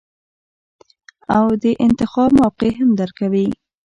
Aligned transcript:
او 1.37 1.45
د 1.63 1.65
انتخاب 1.87 2.29
موقع 2.41 2.69
هم 2.79 2.89
درکوي- 2.99 3.47